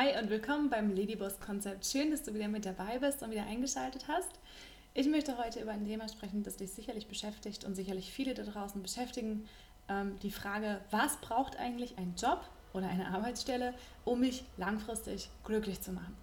Hi 0.00 0.16
und 0.16 0.30
willkommen 0.30 0.70
beim 0.70 0.94
Ladyboss 0.94 1.40
Konzept. 1.40 1.84
Schön, 1.84 2.12
dass 2.12 2.22
du 2.22 2.32
wieder 2.32 2.46
mit 2.46 2.64
dabei 2.64 3.00
bist 3.00 3.20
und 3.24 3.32
wieder 3.32 3.42
eingeschaltet 3.42 4.06
hast. 4.06 4.30
Ich 4.94 5.08
möchte 5.08 5.36
heute 5.38 5.58
über 5.58 5.72
ein 5.72 5.84
Thema 5.84 6.08
sprechen, 6.08 6.44
das 6.44 6.56
dich 6.56 6.70
sicherlich 6.70 7.08
beschäftigt 7.08 7.64
und 7.64 7.74
sicherlich 7.74 8.12
viele 8.12 8.32
da 8.32 8.44
draußen 8.44 8.80
beschäftigen. 8.80 9.48
Ähm, 9.88 10.16
die 10.22 10.30
Frage, 10.30 10.80
was 10.92 11.16
braucht 11.16 11.56
eigentlich 11.56 11.98
ein 11.98 12.14
Job 12.16 12.42
oder 12.72 12.88
eine 12.88 13.08
Arbeitsstelle, 13.08 13.74
um 14.04 14.20
mich 14.20 14.44
langfristig 14.56 15.30
glücklich 15.42 15.80
zu 15.80 15.90
machen? 15.90 16.16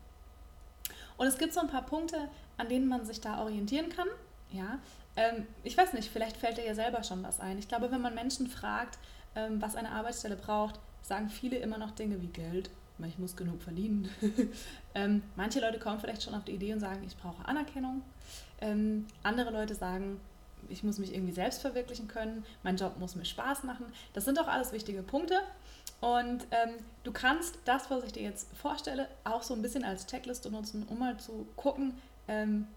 Und 1.17 1.27
es 1.27 1.37
gibt 1.37 1.51
so 1.51 1.59
ein 1.59 1.67
paar 1.67 1.85
Punkte, 1.85 2.29
an 2.55 2.69
denen 2.69 2.87
man 2.87 3.03
sich 3.03 3.19
da 3.19 3.41
orientieren 3.41 3.89
kann. 3.89 4.07
Ja, 4.53 4.79
ähm, 5.17 5.47
ich 5.65 5.75
weiß 5.77 5.91
nicht, 5.91 6.09
vielleicht 6.09 6.37
fällt 6.37 6.59
dir 6.59 6.65
ja 6.65 6.75
selber 6.75 7.03
schon 7.03 7.23
was 7.23 7.41
ein. 7.41 7.59
Ich 7.59 7.67
glaube, 7.67 7.91
wenn 7.91 7.99
man 7.99 8.15
Menschen 8.15 8.47
fragt, 8.47 8.97
ähm, 9.35 9.61
was 9.61 9.75
eine 9.75 9.91
Arbeitsstelle 9.91 10.37
braucht, 10.37 10.79
sagen 11.01 11.27
viele 11.27 11.57
immer 11.57 11.77
noch 11.77 11.91
Dinge 11.91 12.21
wie 12.21 12.27
Geld, 12.27 12.69
ich 13.03 13.17
muss 13.19 13.35
genug 13.35 13.61
verdienen. 13.61 14.09
ähm, 14.95 15.21
manche 15.35 15.59
Leute 15.59 15.79
kommen 15.79 15.99
vielleicht 15.99 16.23
schon 16.23 16.33
auf 16.33 16.45
die 16.45 16.53
Idee 16.53 16.73
und 16.73 16.79
sagen, 16.79 17.03
ich 17.05 17.17
brauche 17.17 17.45
Anerkennung. 17.47 18.01
Ähm, 18.61 19.05
andere 19.23 19.51
Leute 19.51 19.75
sagen, 19.75 20.19
ich 20.69 20.83
muss 20.83 20.97
mich 20.97 21.13
irgendwie 21.13 21.33
selbst 21.33 21.61
verwirklichen 21.61 22.07
können, 22.07 22.45
mein 22.63 22.77
Job 22.77 22.97
muss 22.97 23.15
mir 23.15 23.25
Spaß 23.25 23.63
machen. 23.63 23.85
Das 24.13 24.25
sind 24.25 24.39
auch 24.39 24.47
alles 24.47 24.71
wichtige 24.71 25.03
Punkte. 25.03 25.35
Und 26.01 26.45
ähm, 26.51 26.75
du 27.03 27.11
kannst 27.11 27.59
das, 27.65 27.89
was 27.89 28.03
ich 28.03 28.13
dir 28.13 28.23
jetzt 28.23 28.55
vorstelle, 28.55 29.07
auch 29.23 29.43
so 29.43 29.53
ein 29.53 29.61
bisschen 29.61 29.83
als 29.83 30.07
Checkliste 30.07 30.49
nutzen, 30.49 30.85
um 30.87 30.99
mal 30.99 31.17
zu 31.17 31.47
gucken, 31.55 31.93
ähm, 32.27 32.67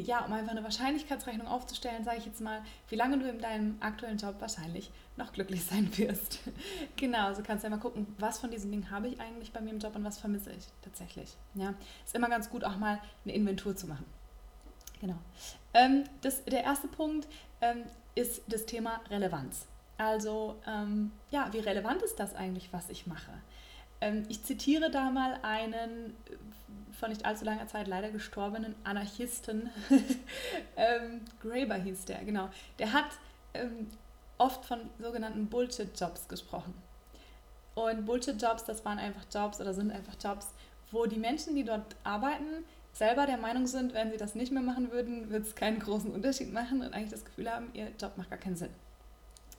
ja, 0.00 0.24
um 0.24 0.32
einfach 0.32 0.52
eine 0.52 0.64
Wahrscheinlichkeitsrechnung 0.64 1.46
aufzustellen, 1.46 2.04
sage 2.04 2.18
ich 2.18 2.26
jetzt 2.26 2.40
mal, 2.40 2.62
wie 2.88 2.96
lange 2.96 3.18
du 3.18 3.28
in 3.28 3.40
deinem 3.40 3.76
aktuellen 3.80 4.18
Job 4.18 4.36
wahrscheinlich 4.40 4.90
noch 5.16 5.32
glücklich 5.32 5.64
sein 5.64 5.90
wirst. 5.98 6.40
genau, 6.96 7.34
so 7.34 7.42
kannst 7.42 7.64
du 7.64 7.68
ja 7.68 7.76
mal 7.76 7.80
gucken, 7.80 8.06
was 8.18 8.38
von 8.38 8.50
diesen 8.50 8.70
Dingen 8.70 8.90
habe 8.90 9.08
ich 9.08 9.20
eigentlich 9.20 9.52
bei 9.52 9.60
mir 9.60 9.70
im 9.70 9.78
Job 9.78 9.94
und 9.96 10.04
was 10.04 10.18
vermisse 10.18 10.50
ich 10.52 10.64
tatsächlich. 10.82 11.36
Ja, 11.54 11.74
ist 12.04 12.14
immer 12.14 12.28
ganz 12.28 12.50
gut, 12.50 12.64
auch 12.64 12.76
mal 12.76 13.00
eine 13.24 13.34
Inventur 13.34 13.76
zu 13.76 13.86
machen. 13.86 14.06
Genau. 15.00 15.16
Ähm, 15.74 16.04
das, 16.20 16.44
der 16.44 16.62
erste 16.62 16.88
Punkt 16.88 17.26
ähm, 17.60 17.82
ist 18.14 18.42
das 18.46 18.66
Thema 18.66 19.00
Relevanz. 19.10 19.66
Also, 19.98 20.56
ähm, 20.66 21.12
ja, 21.30 21.52
wie 21.52 21.58
relevant 21.58 22.02
ist 22.02 22.16
das 22.16 22.34
eigentlich, 22.34 22.72
was 22.72 22.88
ich 22.88 23.06
mache? 23.06 23.32
Ähm, 24.00 24.24
ich 24.28 24.42
zitiere 24.42 24.90
da 24.90 25.10
mal 25.10 25.38
einen 25.42 26.14
vor 27.02 27.08
nicht 27.08 27.26
allzu 27.26 27.44
langer 27.44 27.66
Zeit 27.66 27.88
leider 27.88 28.10
gestorbenen 28.10 28.76
Anarchisten, 28.84 29.70
ähm, 30.76 31.22
Graeber 31.40 31.74
hieß 31.74 32.04
der, 32.04 32.24
genau. 32.24 32.48
Der 32.78 32.92
hat 32.92 33.06
ähm, 33.54 33.88
oft 34.38 34.64
von 34.64 34.78
sogenannten 35.00 35.48
Bullshit-Jobs 35.48 36.28
gesprochen. 36.28 36.74
Und 37.74 38.06
Bullshit-Jobs, 38.06 38.66
das 38.66 38.84
waren 38.84 39.00
einfach 39.00 39.24
Jobs 39.34 39.60
oder 39.60 39.74
sind 39.74 39.90
einfach 39.90 40.14
Jobs, 40.22 40.54
wo 40.92 41.06
die 41.06 41.18
Menschen, 41.18 41.56
die 41.56 41.64
dort 41.64 41.96
arbeiten, 42.04 42.64
selber 42.92 43.26
der 43.26 43.38
Meinung 43.38 43.66
sind, 43.66 43.94
wenn 43.94 44.12
sie 44.12 44.16
das 44.16 44.36
nicht 44.36 44.52
mehr 44.52 44.62
machen 44.62 44.92
würden, 44.92 45.28
wird 45.28 45.44
es 45.44 45.56
keinen 45.56 45.80
großen 45.80 46.12
Unterschied 46.12 46.52
machen 46.52 46.82
und 46.82 46.94
eigentlich 46.94 47.10
das 47.10 47.24
Gefühl 47.24 47.50
haben, 47.50 47.70
ihr 47.72 47.88
Job 48.00 48.16
macht 48.16 48.30
gar 48.30 48.38
keinen 48.38 48.54
Sinn. 48.54 48.70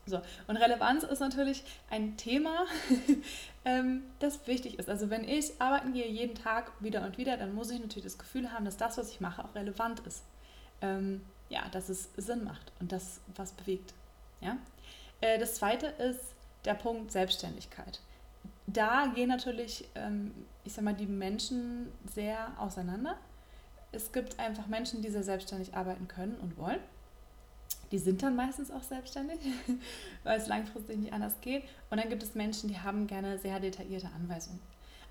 So, 0.06 0.22
und 0.48 0.58
Relevanz 0.58 1.04
ist 1.04 1.20
natürlich 1.20 1.64
ein 1.90 2.18
Thema, 2.18 2.66
ähm, 3.66 4.04
das 4.20 4.46
wichtig 4.48 4.78
ist. 4.78 4.90
Also 4.90 5.10
wenn 5.10 5.28
ich 5.28 5.54
arbeiten 5.60 5.94
gehe 5.94 6.08
jeden 6.08 6.36
Tag 6.36 6.72
wieder 6.82 7.04
und 7.04 7.18
wieder, 7.18 7.38
dann 7.38 7.54
muss 7.56 7.72
ich 7.72 7.80
natürlich 7.80 8.04
das 8.04 8.18
Gefühl 8.18 8.52
haben, 8.52 8.66
dass 8.66 8.78
das, 8.78 8.98
was 8.98 9.10
ich 9.10 9.22
mache, 9.22 9.44
auch 9.44 9.56
relevant 9.56 10.02
ist. 10.02 10.24
Ähm, 10.82 11.22
ja, 11.50 11.70
dass 11.72 11.88
es 11.90 12.10
Sinn 12.18 12.44
macht 12.44 12.72
und 12.80 12.92
das 12.92 13.22
was 13.36 13.52
bewegt. 13.54 13.94
Ja? 14.42 14.58
Äh, 15.22 15.40
das 15.40 15.56
zweite 15.56 15.88
ist 15.88 16.34
der 16.66 16.74
Punkt 16.74 17.12
Selbstständigkeit. 17.12 18.02
Da 18.68 19.08
gehen 19.14 19.30
natürlich, 19.30 19.88
ähm, 19.96 20.34
ich 20.64 20.74
sag 20.74 20.84
mal, 20.84 20.94
die 20.94 21.06
Menschen 21.06 21.92
sehr 22.14 22.52
auseinander. 22.58 23.18
Es 23.92 24.12
gibt 24.12 24.40
einfach 24.40 24.68
Menschen, 24.68 25.02
die 25.02 25.10
sehr 25.10 25.24
selbstständig 25.24 25.76
arbeiten 25.76 26.08
können 26.08 26.36
und 26.42 26.58
wollen 26.58 26.80
die 27.94 28.00
sind 28.00 28.24
dann 28.24 28.36
meistens 28.36 28.72
auch 28.72 28.82
selbstständig, 28.82 29.40
weil 30.24 30.40
es 30.40 30.48
langfristig 30.48 30.98
nicht 30.98 31.14
anders 31.14 31.40
geht. 31.42 31.64
Und 31.92 32.02
dann 32.02 32.10
gibt 32.10 32.24
es 32.24 32.34
Menschen, 32.34 32.68
die 32.68 32.80
haben 32.80 33.06
gerne 33.06 33.38
sehr 33.38 33.60
detaillierte 33.60 34.10
Anweisungen. 34.16 34.60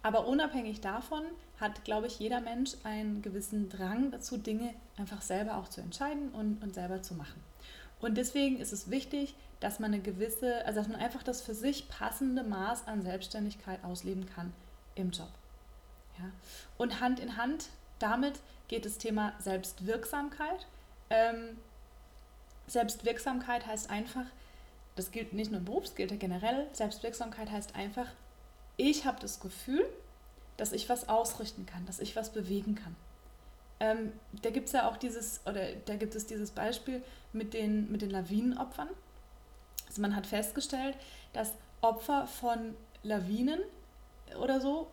Aber 0.03 0.27
unabhängig 0.27 0.81
davon 0.81 1.23
hat, 1.61 1.85
glaube 1.85 2.09
ich, 2.09 2.19
jeder 2.19 2.41
Mensch 2.41 2.73
einen 2.83 3.23
gewissen 3.23 3.69
Drang 3.69 4.11
dazu, 4.11 4.37
Dinge 4.37 4.75
einfach 4.99 5.23
selber 5.23 5.59
auch 5.59 5.69
zu 5.69 5.81
entscheiden 5.81 6.31
und, 6.31 6.61
und 6.61 6.75
selber 6.75 7.03
zu 7.03 7.15
machen. 7.15 7.41
Und 8.01 8.17
deswegen 8.17 8.59
ist 8.59 8.73
es 8.73 8.91
wichtig, 8.91 9.37
dass 9.61 9.79
man 9.79 9.95
eine 9.95 10.03
gewisse, 10.03 10.67
also 10.67 10.81
dass 10.81 10.89
man 10.89 10.99
einfach 10.99 11.23
das 11.23 11.41
für 11.41 11.55
sich 11.55 11.89
passende 11.89 12.43
Maß 12.43 12.89
an 12.89 13.03
Selbstständigkeit 13.03 13.85
ausleben 13.85 14.27
kann 14.27 14.53
im 14.97 15.13
Job. 15.13 15.31
Ja? 16.19 16.25
Und 16.79 17.01
Hand 17.01 17.21
in 17.21 17.37
Hand 17.37 17.69
damit 18.01 18.41
geht 18.67 18.87
das 18.87 18.99
Thema 18.99 19.35
Selbstwirksamkeit. 19.39 20.67
Ähm, 21.11 21.59
Selbstwirksamkeit 22.67 23.67
heißt 23.67 23.91
einfach, 23.91 24.27
das 24.97 25.11
gilt 25.11 25.33
nicht 25.33 25.51
nur 25.51 25.61
im 25.61 25.65
Beruf, 25.65 25.85
das 25.85 25.95
gilt 25.95 26.11
ja 26.11 26.17
generell, 26.17 26.67
Selbstwirksamkeit 26.73 27.51
heißt 27.51 27.75
einfach, 27.75 28.07
ich 28.77 29.05
habe 29.05 29.21
das 29.21 29.41
Gefühl, 29.41 29.85
dass 30.57 30.73
ich 30.73 30.89
was 30.89 31.09
ausrichten 31.09 31.67
kann, 31.67 31.87
dass 31.87 32.01
ich 32.01 32.15
was 32.17 32.31
bewegen 32.31 32.75
kann. 32.75 32.95
Ähm, 33.81 34.13
da 34.43 34.51
gibt 34.51 34.67
es 34.67 34.73
ja 34.73 34.89
auch 34.89 34.97
dieses, 34.97 35.41
oder 35.47 35.73
da 35.87 35.97
gibt 35.97 36.15
es 36.15 36.27
dieses 36.27 36.51
Beispiel 36.51 37.03
mit 37.33 37.55
den, 37.55 37.91
mit 37.91 38.03
den 38.03 38.11
Lawinenopfern. 38.11 38.89
Also 39.89 40.01
man 40.01 40.15
hat 40.15 40.27
festgestellt, 40.27 40.97
dass 41.33 41.53
Opfer 41.81 42.27
von 42.27 42.75
Lawinen 43.03 43.61
oder 44.41 44.61
so, 44.61 44.87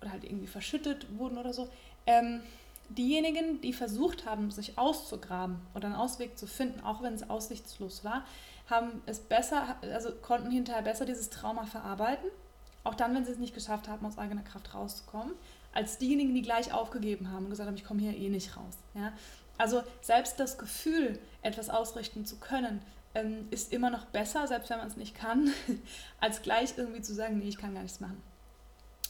oder 0.00 0.12
halt 0.12 0.24
irgendwie 0.24 0.46
verschüttet 0.46 1.06
wurden 1.18 1.38
oder 1.38 1.52
so, 1.52 1.68
ähm, 2.06 2.42
diejenigen, 2.88 3.60
die 3.60 3.72
versucht 3.72 4.26
haben, 4.26 4.50
sich 4.50 4.78
auszugraben 4.78 5.60
oder 5.74 5.86
einen 5.86 5.96
Ausweg 5.96 6.38
zu 6.38 6.46
finden, 6.46 6.80
auch 6.80 7.02
wenn 7.02 7.14
es 7.14 7.28
aussichtslos 7.28 8.04
war, 8.04 8.24
haben 8.68 9.02
es 9.06 9.20
besser, 9.20 9.76
also 9.82 10.12
konnten 10.12 10.50
hinterher 10.50 10.82
besser 10.82 11.04
dieses 11.04 11.30
Trauma 11.30 11.66
verarbeiten, 11.66 12.28
auch 12.84 12.94
dann, 12.94 13.14
wenn 13.14 13.24
sie 13.24 13.32
es 13.32 13.38
nicht 13.38 13.54
geschafft 13.54 13.88
haben, 13.88 14.06
aus 14.06 14.18
eigener 14.18 14.42
Kraft 14.42 14.74
rauszukommen, 14.74 15.34
als 15.72 15.98
diejenigen, 15.98 16.34
die 16.34 16.42
gleich 16.42 16.72
aufgegeben 16.72 17.30
haben 17.30 17.44
und 17.44 17.50
gesagt 17.50 17.68
haben, 17.68 17.76
ich 17.76 17.84
komme 17.84 18.00
hier 18.00 18.16
eh 18.16 18.28
nicht 18.28 18.56
raus. 18.56 18.76
Ja? 18.94 19.12
Also 19.58 19.82
selbst 20.00 20.40
das 20.40 20.58
Gefühl, 20.58 21.18
etwas 21.42 21.70
ausrichten 21.70 22.24
zu 22.24 22.36
können, 22.36 22.82
ähm, 23.14 23.48
ist 23.50 23.72
immer 23.72 23.90
noch 23.90 24.06
besser, 24.06 24.46
selbst 24.46 24.70
wenn 24.70 24.78
man 24.78 24.88
es 24.88 24.96
nicht 24.96 25.14
kann, 25.14 25.52
als 26.20 26.42
gleich 26.42 26.76
irgendwie 26.76 27.02
zu 27.02 27.14
sagen, 27.14 27.38
nee, 27.38 27.48
ich 27.48 27.58
kann 27.58 27.74
gar 27.74 27.82
nichts 27.82 28.00
machen. 28.00 28.22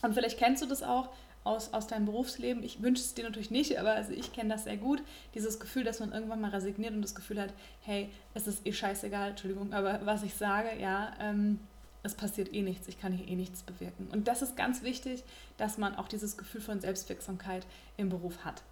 Und 0.03 0.15
vielleicht 0.15 0.39
kennst 0.39 0.63
du 0.63 0.67
das 0.67 0.83
auch, 0.83 1.09
aus, 1.47 1.73
aus 1.73 1.87
deinem 1.87 2.07
Berufsleben. 2.07 2.63
Ich 2.63 2.83
wünsche 2.83 3.03
es 3.03 3.15
dir 3.15 3.25
natürlich 3.25 3.51
nicht, 3.51 3.79
aber 3.79 3.93
also 3.93 4.13
ich 4.13 4.33
kenne 4.33 4.51
das 4.51 4.65
sehr 4.65 4.77
gut. 4.77 5.03
Dieses 5.35 5.61
Gefühl, 5.61 5.85
dass 5.85 6.01
man 6.01 6.13
irgendwann 6.13 6.41
mal 6.41 6.51
resigniert 6.51 6.93
und 6.95 7.03
das 7.03 7.15
Gefühl 7.15 7.41
hat, 7.41 7.53
hey, 7.83 8.11
es 8.35 8.47
ist 8.47 8.67
eh 8.67 8.73
scheißegal, 8.73 9.31
Entschuldigung, 9.31 9.73
aber 9.73 10.01
was 10.05 10.23
ich 10.23 10.35
sage, 10.35 10.71
ja, 10.81 11.13
ähm, 11.21 11.61
es 12.03 12.15
passiert 12.15 12.53
eh 12.53 12.63
nichts, 12.63 12.89
ich 12.89 13.01
kann 13.01 13.13
hier 13.13 13.29
eh 13.29 13.37
nichts 13.37 13.63
bewirken. 13.63 14.09
Und 14.13 14.29
das 14.29 14.43
ist 14.43 14.57
ganz 14.57 14.83
wichtig, 14.83 15.25
dass 15.57 15.79
man 15.79 15.97
auch 15.97 16.09
dieses 16.09 16.37
Gefühl 16.37 16.61
von 16.61 16.81
Selbstwirksamkeit 16.81 17.67
im 17.97 18.09
Beruf 18.09 18.45
hat. 18.45 18.63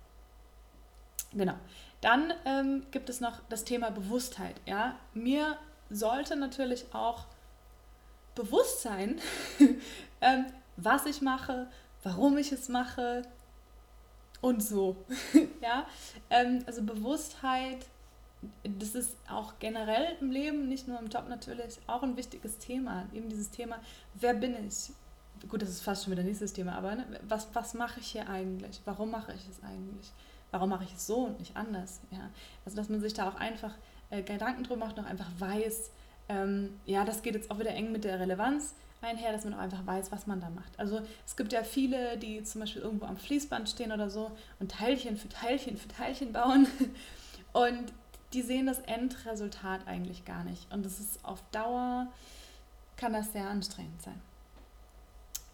Genau. 1.33 1.55
Dann 2.01 2.33
ähm, 2.45 2.87
gibt 2.91 3.09
es 3.09 3.21
noch 3.21 3.41
das 3.49 3.65
Thema 3.65 3.91
Bewusstheit. 3.91 4.55
Ja? 4.67 4.97
Mir 5.15 5.59
sollte 5.91 6.37
natürlich 6.37 6.87
auch 6.93 7.27
bewusst 8.35 8.83
sein, 8.83 9.21
ähm, 10.21 10.47
was 10.77 11.07
ich 11.07 11.23
mache, 11.23 11.69
warum 12.05 12.39
ich 12.39 12.53
es 12.53 12.69
mache 12.69 13.23
und 14.41 14.63
so. 14.63 14.97
ja, 15.63 15.87
ähm, 16.31 16.63
also 16.67 16.83
Bewusstheit, 16.83 17.87
das 18.63 18.95
ist 18.95 19.17
auch 19.29 19.55
generell 19.59 20.17
im 20.21 20.31
Leben, 20.31 20.69
nicht 20.69 20.87
nur 20.87 21.01
im 21.01 21.09
Job 21.09 21.29
natürlich, 21.29 21.81
auch 21.87 22.03
ein 22.03 22.17
wichtiges 22.17 22.59
Thema. 22.59 23.07
Eben 23.13 23.29
dieses 23.29 23.51
Thema, 23.51 23.81
wer 24.15 24.35
bin 24.35 24.55
ich? 24.69 24.93
Gut, 25.49 25.63
das 25.63 25.71
ist 25.71 25.83
fast 25.83 26.05
schon 26.05 26.13
wieder 26.13 26.23
nächstes 26.23 26.53
Thema, 26.53 26.77
aber 26.77 26.95
ne, 26.95 27.21
was, 27.27 27.49
was 27.55 27.75
mache 27.75 28.01
ich 28.01 28.07
hier 28.13 28.29
eigentlich? 28.29 28.81
Warum 28.85 29.11
mache 29.11 29.33
ich 29.33 29.49
es 29.49 29.63
eigentlich? 29.63 30.13
Warum 30.51 30.69
mache 30.69 30.85
ich 30.85 30.95
es 30.95 31.07
so 31.07 31.25
und 31.25 31.39
nicht 31.41 31.57
anders? 31.57 32.01
Ja, 32.11 32.31
also 32.65 32.77
dass 32.77 32.89
man 32.89 33.01
sich 33.01 33.15
da 33.15 33.29
auch 33.29 33.35
einfach 33.35 33.75
äh, 34.11 34.23
Gedanken 34.23 34.63
drüber 34.63 34.87
macht, 34.87 34.97
noch 34.97 35.07
einfach 35.07 35.29
weiß, 35.39 35.91
ähm, 36.29 36.81
ja, 36.87 37.05
das 37.05 37.23
geht 37.23 37.35
jetzt 37.35 37.51
auch 37.51 37.59
wieder 37.59 37.73
eng 37.73 37.93
mit 37.93 38.05
der 38.05 38.21
Relevanz 38.21 38.75
einher, 39.05 39.33
dass 39.33 39.45
man 39.45 39.55
auch 39.55 39.59
einfach 39.59 39.87
weiß, 39.87 40.11
was 40.13 40.27
man 40.27 40.41
da 40.41 40.51
macht. 40.51 40.79
Also 40.79 41.01
es 41.27 41.37
gibt 41.37 41.53
ja 41.53 41.63
viele, 41.63 42.19
die 42.19 42.43
zum 42.43 42.61
Beispiel 42.61 42.83
irgendwo 42.83 43.07
am 43.07 43.17
Fließband 43.17 43.69
stehen 43.69 43.93
oder 43.93 44.11
so 44.11 44.31
und 44.61 44.71
Teilchen 44.71 45.17
für 45.17 45.29
Teilchen 45.29 45.77
für 45.77 45.89
Teilchen 45.89 46.33
bauen 46.33 46.67
und 47.53 47.93
die 48.33 48.43
sehen 48.43 48.67
das 48.67 48.81
Endresultat 48.81 49.87
eigentlich 49.87 50.25
gar 50.25 50.45
nicht. 50.45 50.73
Und 50.73 50.85
das 50.85 50.99
ist 50.99 51.25
auf 51.25 51.43
Dauer, 51.53 52.09
kann 52.97 53.13
das 53.13 53.33
sehr 53.33 53.49
anstrengend 53.49 54.03
sein. 54.03 54.21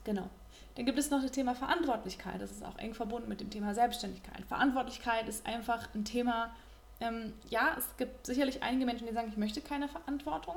Genau. 0.04 0.28
Dann 0.76 0.86
gibt 0.86 0.98
es 0.98 1.10
noch 1.10 1.20
das 1.20 1.32
Thema 1.32 1.54
Verantwortlichkeit. 1.54 2.40
Das 2.40 2.50
ist 2.50 2.64
auch 2.64 2.78
eng 2.78 2.94
verbunden 2.94 3.28
mit 3.28 3.40
dem 3.40 3.50
Thema 3.50 3.74
Selbstständigkeit. 3.74 4.44
Verantwortlichkeit 4.46 5.28
ist 5.28 5.44
einfach 5.46 5.88
ein 5.94 6.04
Thema, 6.04 6.54
ähm, 7.00 7.32
ja, 7.48 7.74
es 7.76 7.96
gibt 7.96 8.26
sicherlich 8.26 8.62
einige 8.62 8.86
Menschen, 8.86 9.06
die 9.06 9.12
sagen, 9.12 9.28
ich 9.28 9.36
möchte 9.36 9.60
keine 9.60 9.88
Verantwortung. 9.88 10.56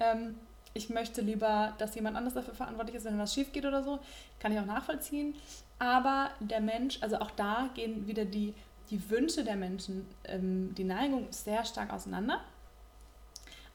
Ähm, 0.00 0.36
ich 0.74 0.90
möchte 0.90 1.20
lieber, 1.20 1.74
dass 1.78 1.94
jemand 1.94 2.16
anders 2.16 2.34
dafür 2.34 2.54
verantwortlich 2.54 2.96
ist, 2.96 3.04
wenn 3.04 3.18
was 3.18 3.34
schief 3.34 3.52
geht 3.52 3.66
oder 3.66 3.82
so. 3.82 3.98
Kann 4.38 4.52
ich 4.52 4.58
auch 4.58 4.66
nachvollziehen. 4.66 5.34
Aber 5.78 6.30
der 6.40 6.60
Mensch, 6.60 6.98
also 7.02 7.18
auch 7.18 7.30
da 7.32 7.70
gehen 7.74 8.06
wieder 8.06 8.24
die, 8.24 8.54
die 8.90 9.10
Wünsche 9.10 9.44
der 9.44 9.56
Menschen, 9.56 10.06
ähm, 10.24 10.74
die 10.74 10.84
Neigung 10.84 11.26
sehr 11.30 11.64
stark 11.64 11.92
auseinander. 11.92 12.40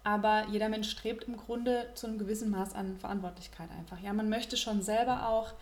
Aber 0.04 0.48
jeder 0.50 0.68
Mensch 0.68 0.90
strebt 0.90 1.26
im 1.26 1.38
Grunde 1.38 1.88
zu 1.96 2.08
einem 2.08 2.18
gewissen 2.18 2.52
Maß 2.52 2.76
an 2.76 2.98
Verantwortlichkeit 2.98 3.70
einfach. 3.72 4.00
Ja, 4.02 4.12
man 4.12 4.30
möchte 4.30 4.58
schon 4.58 4.82
selber 4.82 5.30
auch, 5.30 5.54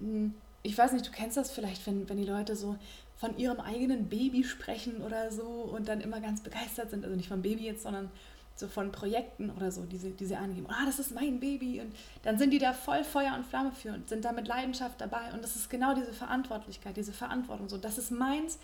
hm, 0.00 0.34
ich 0.62 0.76
weiß 0.76 0.92
nicht, 0.92 1.06
du 1.06 1.10
kennst 1.10 1.36
das 1.36 1.50
vielleicht, 1.50 1.86
wenn, 1.86 2.08
wenn 2.08 2.18
die 2.18 2.24
Leute 2.24 2.56
so 2.56 2.76
von 3.16 3.38
ihrem 3.38 3.60
eigenen 3.60 4.08
Baby 4.08 4.44
sprechen 4.44 5.00
oder 5.00 5.30
so 5.30 5.42
und 5.44 5.88
dann 5.88 6.02
immer 6.02 6.20
ganz 6.20 6.42
begeistert 6.42 6.90
sind. 6.90 7.04
Also 7.04 7.16
nicht 7.16 7.28
vom 7.28 7.40
Baby 7.40 7.64
jetzt, 7.64 7.84
sondern 7.84 8.10
so 8.56 8.68
von 8.68 8.90
Projekten 8.90 9.50
oder 9.50 9.70
so, 9.70 9.82
die 9.84 9.98
sie, 9.98 10.12
die 10.12 10.24
sie 10.24 10.34
angeben. 10.34 10.66
Ah, 10.70 10.86
das 10.86 10.98
ist 10.98 11.14
mein 11.14 11.38
Baby. 11.40 11.80
Und 11.80 11.94
dann 12.22 12.38
sind 12.38 12.50
die 12.50 12.58
da 12.58 12.72
voll 12.72 13.04
Feuer 13.04 13.34
und 13.34 13.46
Flamme 13.46 13.70
für 13.70 13.92
und 13.92 14.08
sind 14.08 14.24
da 14.24 14.32
mit 14.32 14.48
Leidenschaft 14.48 15.00
dabei. 15.00 15.32
Und 15.34 15.44
das 15.44 15.56
ist 15.56 15.68
genau 15.68 15.94
diese 15.94 16.12
Verantwortlichkeit, 16.12 16.96
diese 16.96 17.12
Verantwortung. 17.12 17.68
So, 17.68 17.76
das 17.76 17.98
ist 17.98 18.10
meins. 18.10 18.58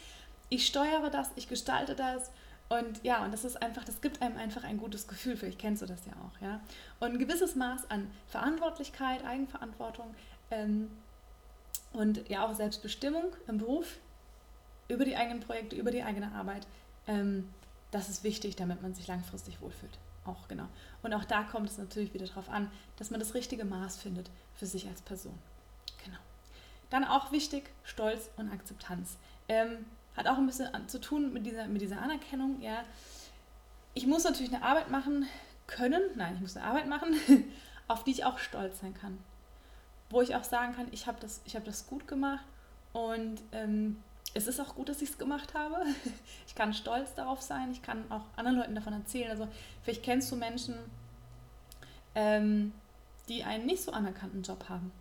Ich 0.49 0.67
steuere 0.67 1.11
das, 1.11 1.31
ich 1.37 1.49
gestalte 1.49 1.95
das. 1.95 2.31
Und 2.71 3.05
ja, 3.05 3.23
und 3.23 3.35
das 3.35 3.45
ist 3.45 3.61
einfach, 3.61 3.85
das 3.85 4.01
gibt 4.01 4.23
einem 4.23 4.39
einfach 4.39 4.65
ein 4.65 4.79
gutes 4.79 5.07
Gefühl. 5.07 5.37
Vielleicht 5.37 5.59
kennst 5.59 5.83
du 5.83 5.87
das 5.87 6.07
ja 6.07 6.13
auch, 6.13 6.41
ja. 6.41 6.61
Und 7.01 7.13
ein 7.13 7.19
gewisses 7.19 7.55
Maß 7.55 7.91
an 7.91 8.11
Verantwortlichkeit, 8.29 9.25
Eigenverantwortung 9.27 10.15
ähm, 10.51 10.91
und 11.93 12.27
ja 12.31 12.47
auch 12.47 12.55
Selbstbestimmung 12.55 13.25
im 13.47 13.59
Beruf, 13.59 13.99
über 14.89 15.05
die 15.05 15.17
eigenen 15.17 15.41
Projekte, 15.41 15.77
über 15.77 15.91
die 15.91 16.03
eigene 16.03 16.33
Arbeit. 16.33 16.67
Ähm, 17.07 17.49
das 17.93 18.09
ist 18.09 18.25
wichtig, 18.25 18.57
damit 18.57 18.83
man 18.83 18.95
sich 18.95 19.07
langfristig 19.07 19.61
wohlfühlt. 19.61 19.99
Auch 20.25 20.49
genau. 20.49 20.67
Und 21.03 21.15
auch 21.15 21.25
da 21.25 21.43
kommt 21.45 21.69
es 21.69 21.79
natürlich 21.79 22.15
wieder 22.15 22.27
darauf 22.27 22.49
an, 22.49 22.71
dass 22.97 23.11
man 23.11 23.21
das 23.21 23.35
richtige 23.35 23.65
Maß 23.65 23.99
findet 23.99 24.31
für 24.55 24.67
sich 24.67 24.89
als 24.89 25.03
Person. 25.03 25.39
Genau. 26.05 26.19
Dann 26.91 27.05
auch 27.05 27.33
wichtig, 27.33 27.71
Stolz 27.85 28.31
und 28.37 28.51
Akzeptanz. 28.51 29.19
Ähm, 29.49 29.85
hat 30.17 30.27
auch 30.27 30.39
ein 30.39 30.47
bisschen 30.47 30.71
zu 30.89 31.01
tun 31.01 31.33
mit 31.33 31.47
dieser, 31.47 31.67
mit 31.67 31.83
dieser 31.83 32.01
Anerkennung. 32.01 32.61
Ja. 32.61 32.85
Ich 33.95 34.07
muss 34.07 34.25
natürlich 34.25 34.55
eine 34.55 34.65
Arbeit 34.65 34.91
machen 34.91 35.27
können, 35.67 36.03
nein, 36.17 36.35
ich 36.35 36.41
muss 36.41 36.57
eine 36.57 36.67
Arbeit 36.67 36.87
machen, 36.87 37.15
auf 37.89 38.05
die 38.05 38.13
ich 38.13 38.25
auch 38.25 38.39
stolz 38.39 38.81
sein 38.81 38.95
kann. 38.95 39.19
Wo 40.11 40.21
ich 40.21 40.35
auch 40.35 40.45
sagen 40.45 40.75
kann, 40.75 40.89
ich 40.93 41.07
habe 41.07 41.19
das, 41.21 41.41
hab 41.55 41.65
das 41.65 41.87
gut 41.87 42.07
gemacht 42.07 42.45
und 42.93 43.43
ähm, 43.53 44.03
es 44.35 44.47
ist 44.47 44.61
auch 44.61 44.75
gut, 44.75 44.89
dass 44.89 45.03
ich 45.03 45.11
es 45.11 45.19
gemacht 45.19 45.55
habe. 45.55 45.85
Ich 46.47 46.55
kann 46.55 46.75
stolz 46.75 47.15
darauf 47.15 47.41
sein. 47.41 47.71
Ich 47.73 47.81
kann 47.81 48.05
auch 48.11 48.25
anderen 48.37 48.59
Leuten 48.59 48.75
davon 48.75 48.93
erzählen. 48.93 49.31
Also 49.31 49.49
vielleicht 49.83 50.03
kennst 50.03 50.31
du 50.31 50.37
Menschen, 50.37 50.75
ähm, 52.15 52.73
die 53.29 53.43
einen 53.43 53.65
nicht 53.65 53.83
so 53.83 53.93
anerkannten 53.93 54.43
Job 54.43 54.69
haben. 54.69 54.93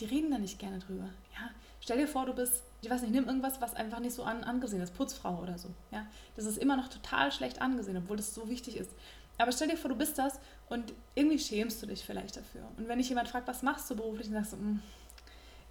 Die 0.00 0.04
reden 0.04 0.30
da 0.30 0.38
nicht 0.38 0.58
gerne 0.58 0.80
drüber. 0.80 1.04
Ja? 1.34 1.50
Stell 1.80 1.96
dir 1.96 2.08
vor, 2.08 2.26
du 2.26 2.34
bist, 2.34 2.62
ich 2.82 2.90
weiß 2.90 3.02
nicht, 3.02 3.12
nimm 3.12 3.26
irgendwas, 3.26 3.60
was 3.62 3.74
einfach 3.74 4.00
nicht 4.00 4.14
so 4.14 4.22
an, 4.24 4.44
angesehen 4.44 4.82
ist, 4.82 4.94
Putzfrau 4.94 5.38
oder 5.40 5.56
so. 5.56 5.68
Ja? 5.90 6.06
Das 6.36 6.44
ist 6.44 6.58
immer 6.58 6.76
noch 6.76 6.88
total 6.88 7.32
schlecht 7.32 7.62
angesehen, 7.62 7.96
obwohl 7.96 8.18
das 8.18 8.34
so 8.34 8.50
wichtig 8.50 8.76
ist. 8.76 8.90
Aber 9.38 9.50
stell 9.50 9.68
dir 9.68 9.78
vor, 9.78 9.88
du 9.88 9.96
bist 9.96 10.18
das 10.18 10.38
und 10.68 10.92
irgendwie 11.14 11.38
schämst 11.38 11.82
du 11.82 11.86
dich 11.86 12.04
vielleicht 12.04 12.36
dafür. 12.36 12.68
Und 12.76 12.88
wenn 12.88 12.98
dich 12.98 13.08
jemand 13.08 13.28
fragt, 13.28 13.48
was 13.48 13.62
machst 13.62 13.90
du 13.90 13.96
beruflich, 13.96 14.26
dann 14.26 14.44
sagst 14.44 14.52
du, 14.52 14.56
mm, 14.56 14.82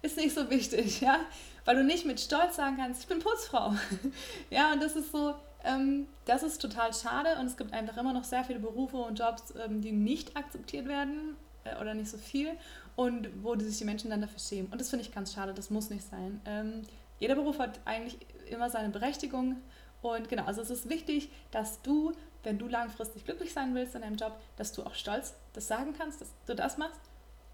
ist 0.02 0.16
nicht 0.16 0.34
so 0.34 0.50
wichtig, 0.50 1.00
ja, 1.00 1.20
weil 1.64 1.76
du 1.76 1.84
nicht 1.84 2.04
mit 2.04 2.20
Stolz 2.20 2.56
sagen 2.56 2.76
kannst, 2.76 3.02
ich 3.02 3.08
bin 3.08 3.20
Putzfrau, 3.20 3.74
ja, 4.50 4.72
und 4.72 4.82
das 4.82 4.96
ist 4.96 5.12
so, 5.12 5.34
ähm, 5.64 6.06
das 6.24 6.42
ist 6.42 6.60
total 6.60 6.92
schade 6.92 7.36
und 7.40 7.46
es 7.46 7.56
gibt 7.56 7.72
einfach 7.72 7.96
immer 7.96 8.12
noch 8.12 8.24
sehr 8.24 8.44
viele 8.44 8.58
Berufe 8.58 8.96
und 8.96 9.18
Jobs, 9.18 9.54
ähm, 9.64 9.80
die 9.80 9.92
nicht 9.92 10.36
akzeptiert 10.36 10.86
werden 10.88 11.36
äh, 11.64 11.80
oder 11.80 11.94
nicht 11.94 12.10
so 12.10 12.18
viel 12.18 12.50
und 12.96 13.28
wo 13.42 13.56
sich 13.56 13.78
die 13.78 13.84
Menschen 13.84 14.10
dann 14.10 14.20
dafür 14.20 14.40
schämen. 14.40 14.70
Und 14.70 14.80
das 14.80 14.90
finde 14.90 15.04
ich 15.04 15.14
ganz 15.14 15.32
schade, 15.32 15.54
das 15.54 15.70
muss 15.70 15.88
nicht 15.88 16.04
sein. 16.04 16.40
Ähm, 16.44 16.82
jeder 17.18 17.36
Beruf 17.36 17.58
hat 17.58 17.80
eigentlich 17.84 18.18
immer 18.50 18.68
seine 18.68 18.90
Berechtigung 18.90 19.56
und 20.02 20.28
genau, 20.28 20.44
also 20.44 20.60
es 20.60 20.70
ist 20.70 20.88
wichtig, 20.88 21.30
dass 21.52 21.80
du, 21.82 22.12
wenn 22.42 22.58
du 22.58 22.66
langfristig 22.66 23.24
glücklich 23.24 23.52
sein 23.52 23.74
willst 23.74 23.94
in 23.94 24.02
deinem 24.02 24.16
Job, 24.16 24.36
dass 24.56 24.72
du 24.72 24.82
auch 24.82 24.94
stolz 24.94 25.34
das 25.52 25.68
sagen 25.68 25.94
kannst, 25.96 26.20
dass 26.20 26.30
du 26.46 26.56
das 26.56 26.76
machst 26.76 27.00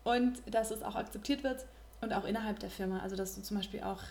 und 0.02 0.40
dass 0.46 0.70
es 0.70 0.82
auch 0.82 0.96
akzeptiert 0.96 1.44
wird 1.44 1.66
und 2.00 2.12
auch 2.12 2.24
innerhalb 2.24 2.58
der 2.60 2.70
Firma. 2.70 3.00
Also, 3.00 3.16
dass 3.16 3.34
du 3.34 3.42
zum 3.42 3.56
Beispiel 3.56 3.82
auch 3.82 4.02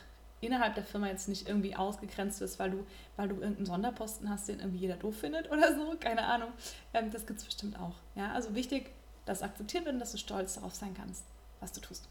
innerhalb 0.42 0.76
der 0.76 0.84
Firma 0.84 1.08
jetzt 1.08 1.28
nicht 1.28 1.48
irgendwie 1.48 1.76
ausgegrenzt 1.76 2.42
wirst, 2.42 2.60
weil 2.60 2.72
du, 2.72 2.86
weil 3.16 3.28
du 3.28 3.36
irgendeinen 3.36 3.66
Sonderposten 3.66 4.30
hast, 4.30 4.48
den 4.48 4.60
irgendwie 4.60 4.80
jeder 4.80 4.96
doof 4.96 5.18
findet 5.18 5.50
oder 5.52 5.76
so, 5.76 5.96
keine 6.00 6.24
Ahnung. 6.24 6.50
Ähm, 6.94 7.12
das 7.12 7.26
gibt 7.26 7.40
es 7.40 7.46
bestimmt 7.46 7.80
auch. 7.80 7.96
Ja? 8.16 8.32
Also 8.34 8.56
wichtig, 8.56 8.92
dass 9.26 9.42
akzeptiert 9.42 9.86
wird 9.86 9.96
und 9.96 10.00
dass 10.00 10.12
du 10.12 10.18
stolz 10.18 10.56
darauf 10.56 10.76
sein 10.76 10.94
kannst, 10.94 11.24
was 11.60 11.72
du 11.72 11.82
tust. 11.82 12.08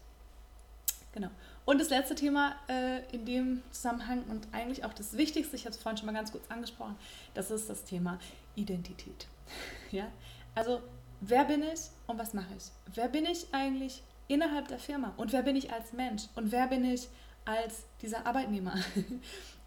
Genau. 1.13 1.29
Und 1.65 1.81
das 1.81 1.89
letzte 1.89 2.15
Thema 2.15 2.55
äh, 2.69 3.03
in 3.11 3.25
dem 3.25 3.63
Zusammenhang 3.71 4.23
und 4.29 4.47
eigentlich 4.51 4.85
auch 4.85 4.93
das 4.93 5.17
Wichtigste, 5.17 5.55
ich 5.55 5.65
habe 5.65 5.75
es 5.75 5.81
vorhin 5.81 5.97
schon 5.97 6.05
mal 6.05 6.13
ganz 6.13 6.31
kurz 6.31 6.45
angesprochen, 6.49 6.95
das 7.33 7.49
ist 7.49 7.69
das 7.69 7.85
Thema 7.85 8.19
Identität. 8.55 9.27
ja? 9.91 10.07
Also, 10.53 10.81
wer 11.21 11.45
bin 11.45 11.63
ich 11.63 11.79
und 12.05 12.19
was 12.19 12.33
mache 12.33 12.53
ich? 12.55 12.65
Wer 12.93 13.07
bin 13.07 13.25
ich 13.25 13.47
eigentlich 13.51 14.03
innerhalb 14.27 14.67
der 14.67 14.79
Firma? 14.79 15.13
Und 15.17 15.33
wer 15.33 15.43
bin 15.43 15.55
ich 15.55 15.71
als 15.71 15.93
Mensch? 15.93 16.23
Und 16.35 16.51
wer 16.51 16.67
bin 16.67 16.83
ich 16.85 17.07
als 17.45 17.85
dieser 18.01 18.25
Arbeitnehmer? 18.25 18.75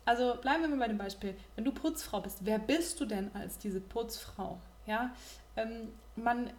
Also 0.07 0.35
bleiben 0.41 0.63
wir 0.63 0.69
mal 0.71 0.79
bei 0.79 0.89
dem 0.89 0.99
Beispiel. 0.99 1.37
Wenn 1.55 1.65
du 1.65 1.73
Putzfrau 1.73 2.21
bist, 2.21 2.39
wer 2.41 2.59
bist 2.59 2.99
du 3.01 3.05
denn 3.05 3.31
als 3.35 3.59
diese 3.59 3.81
Putzfrau? 3.81 4.59
Ja, 4.87 5.15
ähm, 5.57 5.91
man, 6.17 6.51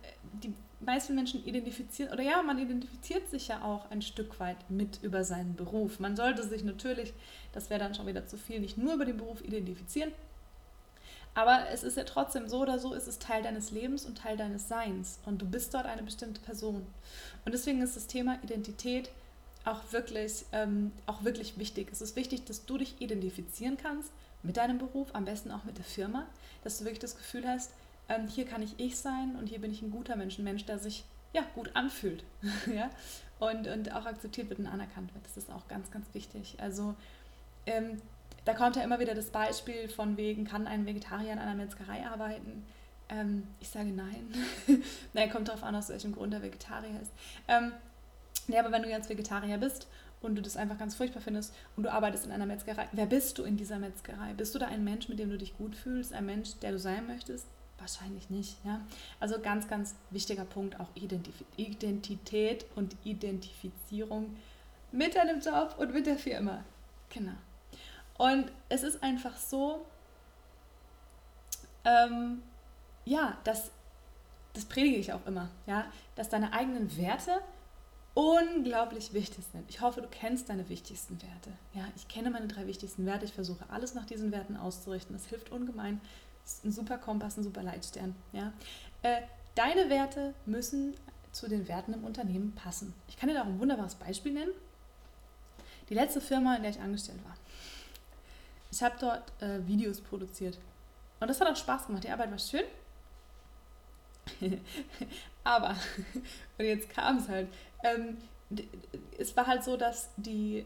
die 0.42 0.54
meisten 0.80 1.16
Menschen 1.16 1.44
identifizieren, 1.46 2.14
oder 2.14 2.24
ja, 2.24 2.42
man 2.44 2.60
identifiziert 2.60 3.30
sich 3.30 3.50
ja 3.50 3.62
auch 3.62 3.90
ein 3.92 4.02
Stück 4.02 4.40
weit 4.40 4.58
mit 4.70 5.00
über 5.02 5.24
seinen 5.24 5.56
Beruf. 5.56 6.00
Man 6.00 6.16
sollte 6.16 6.44
sich 6.44 6.64
natürlich, 6.64 7.14
das 7.52 7.70
wäre 7.70 7.80
dann 7.80 7.94
schon 7.94 8.08
wieder 8.08 8.26
zu 8.26 8.38
viel, 8.38 8.60
nicht 8.60 8.78
nur 8.78 8.94
über 8.94 9.06
den 9.06 9.18
Beruf 9.18 9.44
identifizieren, 9.44 10.12
aber 11.34 11.70
es 11.70 11.84
ist 11.84 11.98
ja 11.98 12.04
trotzdem 12.04 12.50
so 12.50 12.60
oder 12.60 12.78
so, 12.80 12.94
ist 12.94 13.08
es 13.08 13.20
Teil 13.20 13.42
deines 13.42 13.72
Lebens 13.72 14.06
und 14.06 14.18
Teil 14.18 14.36
deines 14.36 14.68
Seins. 14.68 15.20
Und 15.26 15.42
du 15.42 15.46
bist 15.46 15.74
dort 15.74 15.86
eine 15.86 16.04
bestimmte 16.04 16.42
Person. 16.42 16.86
Und 17.46 17.54
deswegen 17.54 17.82
ist 17.82 17.96
das 17.96 18.08
Thema 18.08 18.38
Identität 18.44 19.10
auch 19.64 19.80
wirklich, 19.92 20.46
ähm, 20.52 20.92
auch 21.06 21.24
wirklich 21.24 21.58
wichtig. 21.58 21.90
Es 21.92 22.02
ist 22.02 22.16
wichtig, 22.16 22.46
dass 22.46 22.66
du 22.66 22.78
dich 22.78 23.00
identifizieren 23.00 23.78
kannst 23.78 24.12
mit 24.44 24.58
deinem 24.58 24.78
Beruf, 24.78 25.10
am 25.14 25.26
besten 25.26 25.52
auch 25.52 25.64
mit 25.64 25.78
der 25.78 25.86
Firma, 25.86 26.26
dass 26.64 26.80
du 26.80 26.86
wirklich 26.86 27.00
das 27.00 27.16
Gefühl 27.16 27.48
hast, 27.48 27.72
ähm, 28.10 28.28
hier 28.28 28.46
kann 28.46 28.62
ich 28.62 28.74
ich 28.80 28.98
sein 28.98 29.36
und 29.40 29.48
hier 29.48 29.60
bin 29.60 29.72
ich 29.72 29.82
ein 29.82 29.92
guter 29.92 30.16
Mensch, 30.16 30.38
ein 30.38 30.44
Mensch, 30.44 30.66
der 30.66 30.80
sich 30.80 31.06
ja, 31.34 31.44
gut 31.56 31.72
anfühlt 31.76 32.24
ja? 32.74 32.90
Und, 33.40 33.68
und 33.68 33.94
auch 33.94 34.06
akzeptiert 34.06 34.50
wird 34.50 34.60
und 34.60 34.68
anerkannt 34.68 35.14
wird. 35.14 35.26
Das 35.26 35.38
ist 35.38 35.50
auch 35.50 35.68
ganz, 35.68 35.90
ganz 35.90 36.06
wichtig. 36.14 36.56
Also 36.60 36.96
ähm, 37.66 38.02
da 38.46 38.54
kommt 38.54 38.76
ja 38.76 38.84
immer 38.84 39.00
wieder 39.00 39.14
das 39.14 39.28
Beispiel 39.28 39.88
von 39.90 40.18
wegen, 40.18 40.46
kann 40.46 40.68
ein 40.68 40.86
Vegetarier 40.86 41.34
in 41.34 41.40
einer 41.40 41.56
Metzgerei 41.56 42.06
arbeiten? 42.06 42.66
Ähm, 43.10 43.48
ich 43.60 43.70
sage 43.70 43.90
nein. 43.90 44.34
nein, 45.14 45.30
kommt 45.30 45.48
darauf 45.48 45.64
an, 45.64 45.76
aus 45.76 45.90
welchem 45.90 46.14
Grund 46.14 46.34
der 46.34 46.42
Vegetarier 46.42 47.00
ist. 47.02 47.12
Ähm, 47.48 47.74
nee, 48.48 48.58
aber 48.58 48.72
wenn 48.72 48.84
du 48.84 48.90
jetzt 48.90 49.10
Vegetarier 49.10 49.58
bist 49.58 49.88
und 50.22 50.36
du 50.36 50.42
das 50.42 50.58
einfach 50.58 50.78
ganz 50.78 50.96
furchtbar 50.96 51.22
findest 51.22 51.54
und 51.76 51.84
du 51.84 51.92
arbeitest 51.92 52.26
in 52.26 52.32
einer 52.32 52.46
Metzgerei, 52.46 52.88
wer 52.94 53.06
bist 53.06 53.38
du 53.38 53.44
in 53.44 53.58
dieser 53.58 53.80
Metzgerei? 53.80 54.34
Bist 54.34 54.56
du 54.56 54.60
da 54.60 54.68
ein 54.68 54.84
Mensch, 54.84 55.10
mit 55.10 55.20
dem 55.20 55.30
du 55.30 55.38
dich 55.38 55.58
gut 55.58 55.76
fühlst? 55.76 56.14
Ein 56.14 56.26
Mensch, 56.26 56.56
der 56.62 56.72
du 56.72 56.80
sein 56.80 57.06
möchtest? 57.06 57.46
Wahrscheinlich 57.78 58.30
nicht. 58.30 58.58
Ja? 58.64 58.82
Also 59.20 59.40
ganz, 59.40 59.68
ganz 59.68 59.96
wichtiger 60.12 60.46
Punkt, 60.46 60.80
auch 60.80 60.90
Identif 60.96 61.44
Identität 61.58 62.66
und 62.76 62.96
Identifizierung 63.04 64.36
mit 64.92 65.16
deinem 65.16 65.42
Job 65.42 65.76
und 65.78 65.94
mit 65.94 66.06
der 66.06 66.18
Firma. 66.18 66.64
Genau. 67.10 67.34
Und 68.22 68.52
es 68.70 68.84
ist 68.84 69.02
einfach 69.02 69.36
so, 69.36 69.84
ähm, 71.84 72.44
ja, 73.04 73.36
das, 73.46 73.72
das 74.54 74.66
predige 74.66 74.98
ich 74.98 75.12
auch 75.12 75.26
immer, 75.26 75.50
ja, 75.66 75.86
dass 76.14 76.30
deine 76.30 76.54
eigenen 76.54 76.96
Werte 76.98 77.42
unglaublich 78.14 79.14
wichtig 79.14 79.44
sind. 79.52 79.68
Ich 79.70 79.82
hoffe, 79.82 80.04
du 80.04 80.08
kennst 80.08 80.50
deine 80.50 80.70
wichtigsten 80.70 81.20
Werte. 81.20 81.50
Ja, 81.74 81.88
ich 81.96 82.08
kenne 82.10 82.30
meine 82.30 82.46
drei 82.46 82.68
wichtigsten 82.68 83.08
Werte. 83.08 83.26
Ich 83.26 83.34
versuche 83.34 83.66
alles 83.72 83.96
nach 83.96 84.06
diesen 84.06 84.32
Werten 84.32 84.56
auszurichten. 84.56 85.16
Das 85.16 85.26
hilft 85.26 85.52
ungemein. 85.52 86.00
Das 86.44 86.54
ist 86.54 86.66
ein 86.66 86.72
super 86.72 87.00
Kompass, 87.00 87.38
ein 87.38 87.44
super 87.44 87.64
Leitstern. 87.64 88.14
Ja. 88.34 88.54
Äh, 89.02 89.24
deine 89.56 89.90
Werte 89.90 90.36
müssen 90.46 90.94
zu 91.32 91.50
den 91.50 91.68
Werten 91.68 91.94
im 91.94 92.04
Unternehmen 92.04 92.54
passen. 92.54 92.94
Ich 93.08 93.18
kann 93.18 93.30
dir 93.30 93.34
da 93.34 93.42
auch 93.42 93.48
ein 93.48 93.60
wunderbares 93.60 93.96
Beispiel 93.96 94.34
nennen. 94.34 94.54
Die 95.90 95.96
letzte 95.96 96.22
Firma, 96.22 96.56
in 96.56 96.62
der 96.62 96.72
ich 96.72 96.80
angestellt 96.80 97.20
war, 97.26 97.36
ich 98.72 98.82
habe 98.82 98.96
dort 99.00 99.32
äh, 99.42 99.66
Videos 99.68 100.02
produziert. 100.02 100.58
Und 101.20 101.28
das 101.28 101.40
hat 101.40 101.48
auch 101.48 101.56
Spaß 101.56 101.88
gemacht. 101.88 102.04
Die 102.04 102.10
Arbeit 102.10 102.32
war 102.32 102.40
schön. 102.40 102.64
Aber, 105.44 105.76
und 106.58 106.66
jetzt 106.66 106.90
kam 106.90 107.18
es 107.18 107.28
halt, 107.28 107.48
ähm, 107.84 108.18
es 109.18 109.36
war 109.36 109.48
halt 109.48 109.64
so, 109.64 109.78
dass 109.78 110.10
die 110.18 110.66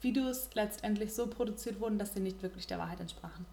Videos 0.00 0.50
letztendlich 0.54 1.14
so 1.14 1.26
produziert 1.26 1.80
wurden, 1.80 1.98
dass 1.98 2.14
sie 2.14 2.20
nicht 2.20 2.42
wirklich 2.42 2.66
der 2.66 2.78
Wahrheit 2.78 3.00
entsprachen. 3.00 3.46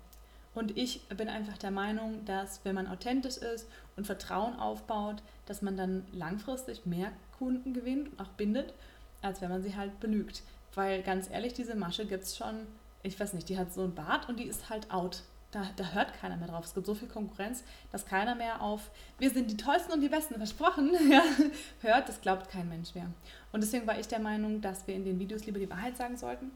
Und 0.53 0.77
ich 0.77 1.07
bin 1.07 1.29
einfach 1.29 1.57
der 1.57 1.71
Meinung, 1.71 2.25
dass 2.25 2.63
wenn 2.63 2.75
man 2.75 2.87
authentisch 2.87 3.37
ist 3.37 3.67
und 3.95 4.05
Vertrauen 4.05 4.55
aufbaut, 4.55 5.23
dass 5.47 5.61
man 5.61 5.77
dann 5.77 6.05
langfristig 6.11 6.85
mehr 6.85 7.11
Kunden 7.39 7.73
gewinnt 7.73 8.11
und 8.11 8.19
auch 8.19 8.29
bindet, 8.29 8.73
als 9.21 9.41
wenn 9.41 9.49
man 9.49 9.63
sie 9.63 9.75
halt 9.75 9.99
belügt. 9.99 10.43
Weil 10.75 11.01
ganz 11.01 11.29
ehrlich, 11.29 11.53
diese 11.53 11.75
Masche 11.75 12.05
gibt 12.05 12.23
es 12.23 12.37
schon, 12.37 12.67
ich 13.03 13.19
weiß 13.19 13.33
nicht, 13.33 13.49
die 13.49 13.57
hat 13.57 13.73
so 13.73 13.81
einen 13.81 13.95
Bart 13.95 14.27
und 14.29 14.39
die 14.39 14.45
ist 14.45 14.69
halt 14.69 14.91
out. 14.91 15.23
Da, 15.51 15.69
da 15.75 15.91
hört 15.91 16.13
keiner 16.19 16.35
mehr 16.35 16.47
drauf. 16.47 16.65
Es 16.65 16.73
gibt 16.73 16.87
so 16.87 16.95
viel 16.95 17.07
Konkurrenz, 17.07 17.63
dass 17.91 18.07
keiner 18.07 18.33
mehr 18.33 18.61
auf 18.61 18.89
wir 19.19 19.29
sind 19.29 19.51
die 19.51 19.57
tollsten 19.57 19.93
und 19.93 20.01
die 20.01 20.09
besten 20.09 20.35
versprochen 20.35 20.91
hört. 21.81 22.09
Das 22.09 22.21
glaubt 22.21 22.49
kein 22.49 22.67
Mensch 22.69 22.95
mehr. 22.95 23.11
Und 23.51 23.61
deswegen 23.61 23.85
war 23.85 23.99
ich 23.99 24.07
der 24.07 24.19
Meinung, 24.19 24.61
dass 24.61 24.87
wir 24.87 24.95
in 24.95 25.05
den 25.05 25.19
Videos 25.19 25.45
lieber 25.45 25.59
die 25.59 25.69
Wahrheit 25.69 25.95
sagen 25.95 26.17
sollten 26.17 26.51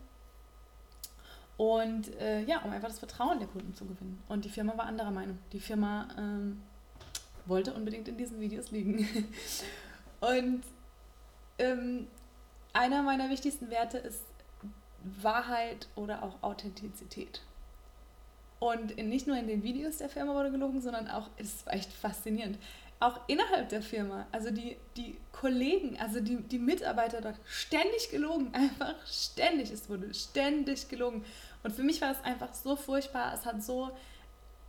und 1.58 2.16
äh, 2.22 2.44
ja, 2.44 2.62
um 2.62 2.72
einfach 2.72 2.88
das 2.88 3.00
Vertrauen 3.00 3.40
der 3.40 3.48
Kunden 3.48 3.74
zu 3.74 3.86
gewinnen. 3.86 4.22
Und 4.30 4.46
die 4.46 4.50
Firma 4.50 4.78
war 4.78 4.86
anderer 4.86 5.12
Meinung. 5.12 5.40
Die 5.52 5.60
Firma 5.60 6.08
ähm, 6.18 6.62
wollte 7.48 7.74
unbedingt 7.74 8.08
in 8.08 8.18
diesen 8.18 8.40
Videos 8.40 8.70
liegen. 8.70 9.08
und 10.22 10.62
ähm, 11.58 12.08
einer 12.74 13.02
meiner 13.02 13.30
wichtigsten 13.32 13.72
Werte 13.72 13.98
ist 13.98 14.24
Wahrheit 15.22 15.88
oder 15.96 16.24
auch 16.24 16.42
Authentizität. 16.42 17.42
Und 18.60 18.98
nicht 18.98 19.28
nur 19.28 19.38
in 19.38 19.48
den 19.48 19.64
Videos 19.64 19.98
der 19.98 20.10
Firma 20.10 20.34
wurde 20.34 20.52
gelogen, 20.52 20.82
sondern 20.82 21.08
auch, 21.08 21.30
es 21.38 21.66
war 21.66 21.74
echt 21.74 21.94
faszinierend, 21.94 22.58
auch 23.00 23.20
innerhalb 23.28 23.70
der 23.70 23.84
Firma, 23.84 24.26
also 24.32 24.50
die, 24.50 24.78
die 24.96 25.18
Kollegen, 25.32 26.00
also 26.00 26.20
die, 26.20 26.38
die 26.38 26.58
Mitarbeiter 26.58 27.22
dort, 27.22 27.36
ständig 27.46 28.10
gelogen, 28.10 28.50
einfach 28.54 28.96
ständig, 29.06 29.72
es 29.72 29.90
wurde 29.90 30.14
ständig 30.14 30.90
gelogen. 30.90 31.24
Und 31.64 31.76
für 31.76 31.84
mich 31.84 32.02
war 32.02 32.10
das 32.10 32.24
einfach 32.24 32.54
so 32.54 32.76
furchtbar, 32.76 33.34
es 33.34 33.46
hat 33.46 33.64
so 33.64 33.92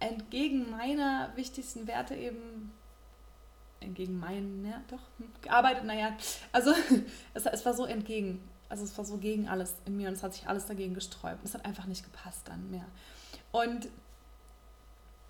entgegen 0.00 0.70
meiner 0.70 1.32
wichtigsten 1.36 1.86
Werte 1.86 2.14
eben, 2.14 2.72
entgegen 3.80 4.18
meinen, 4.18 4.66
ja 4.66 4.82
doch, 4.88 5.00
hm, 5.18 5.30
gearbeitet, 5.40 5.84
naja, 5.84 6.14
also 6.52 6.72
es, 7.34 7.46
es 7.46 7.64
war 7.64 7.72
so 7.72 7.86
entgegen, 7.86 8.42
also 8.68 8.84
es 8.84 8.96
war 8.98 9.04
so 9.04 9.18
gegen 9.18 9.48
alles 9.48 9.74
in 9.86 9.96
mir 9.96 10.08
und 10.08 10.14
es 10.14 10.22
hat 10.22 10.34
sich 10.34 10.46
alles 10.46 10.66
dagegen 10.66 10.94
gesträubt. 10.94 11.44
Es 11.44 11.54
hat 11.54 11.64
einfach 11.64 11.86
nicht 11.86 12.04
gepasst 12.04 12.46
dann 12.48 12.70
mehr. 12.70 12.84
Und 13.50 13.88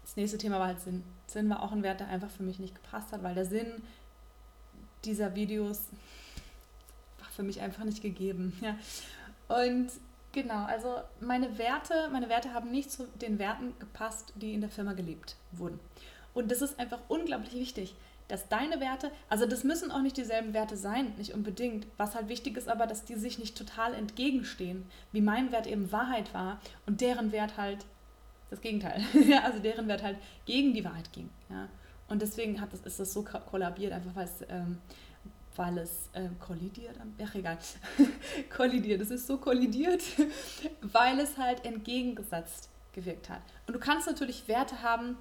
das 0.03 0.17
nächste 0.17 0.39
Thema 0.39 0.59
war 0.59 0.69
halt 0.69 0.81
Sinn. 0.81 1.05
Sinn 1.27 1.49
war 1.51 1.63
auch 1.63 1.73
ein 1.73 1.83
Wert, 1.83 2.01
der 2.01 2.09
einfach 2.09 2.31
für 2.31 2.43
mich 2.43 2.59
nicht 2.59 2.75
gepasst 2.75 3.13
hat, 3.13 3.23
weil 3.23 3.35
der 3.35 3.45
Sinn 3.45 3.83
dieser 5.05 5.35
Videos 5.35 5.83
war 7.19 7.29
für 7.29 7.43
mich 7.43 7.61
einfach 7.61 7.85
nicht 7.85 8.03
gegeben. 8.03 8.59
Ja. 8.63 8.77
Und 9.49 9.91
genau, 10.33 10.65
also 10.67 10.97
meine 11.21 11.57
Werte, 11.57 12.11
meine 12.13 12.29
Werte 12.29 12.53
haben 12.53 12.71
nicht 12.71 12.91
zu 12.91 13.07
den 13.21 13.39
Werten 13.39 13.73
gepasst, 13.79 14.35
die 14.37 14.53
in 14.53 14.61
der 14.61 14.69
Firma 14.69 14.93
gelebt 14.93 15.37
wurden. 15.53 15.81
Und 16.35 16.51
das 16.51 16.61
ist 16.61 16.79
einfach 16.79 17.01
unglaublich 17.09 17.55
wichtig, 17.55 17.95
dass 18.29 18.49
deine 18.49 18.79
Werte, 18.81 19.11
also 19.29 19.47
das 19.47 19.65
müssen 19.65 19.91
auch 19.91 20.03
nicht 20.03 20.17
dieselben 20.17 20.53
Werte 20.53 20.77
sein, 20.77 21.15
nicht 21.17 21.35
unbedingt. 21.35 21.87
Was 21.97 22.15
halt 22.15 22.29
wichtig 22.29 22.57
ist 22.57 22.69
aber, 22.69 22.87
dass 22.87 23.05
die 23.05 23.15
sich 23.15 23.39
nicht 23.39 23.57
total 23.57 23.95
entgegenstehen, 23.95 24.85
wie 25.13 25.23
mein 25.23 25.51
Wert 25.51 25.67
eben 25.67 25.91
Wahrheit 25.91 26.35
war 26.35 26.61
und 26.87 27.01
deren 27.01 27.33
Wert 27.33 27.57
halt 27.57 27.87
das 28.51 28.61
Gegenteil. 28.61 29.03
also 29.45 29.59
deren 29.59 29.89
Wert 29.89 30.03
halt 30.03 30.19
gegen 30.45 30.75
die 30.75 30.85
Wahrheit 30.85 31.13
ging. 31.13 31.31
Ja? 31.49 31.69
Und 32.09 32.23
deswegen 32.23 32.61
hat 32.61 32.73
das, 32.73 32.81
ist 32.81 33.01
das 33.01 33.13
so 33.13 33.23
kollabiert, 33.23 33.93
einfach 33.93 34.15
weil 34.15 34.25
es, 34.25 34.45
ähm, 34.49 34.79
weil 35.57 35.79
es 35.79 36.09
ähm, 36.15 36.39
kollidiert, 36.39 36.97
ach 37.23 37.35
egal, 37.35 37.59
kollidiert, 38.55 39.01
es 39.01 39.11
ist 39.11 39.27
so 39.27 39.39
kollidiert, 39.39 40.03
weil 40.83 41.19
es 41.19 41.37
halt 41.37 41.65
entgegengesetzt 41.65 42.71
gewirkt 42.93 43.29
hat. 43.29 43.43
Und 43.67 43.75
du 43.75 43.81
kannst 43.81 44.07
natürlich 44.07 44.49
Werte 44.49 44.83
haben, 44.83 45.17